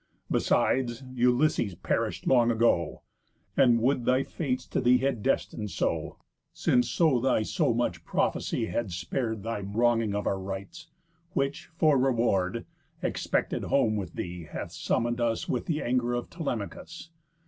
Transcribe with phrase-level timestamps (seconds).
[0.31, 3.03] Besides, Ulysses perish'd long ago;
[3.55, 6.17] And would thy fates to thee had destin'd so,
[6.53, 10.87] Since so thy so much prophecy had spar'd Thy wronging of our rights,
[11.33, 12.65] which, for reward
[13.03, 17.11] Expected home with thee, hath summon'd us Within the anger of Telemachus.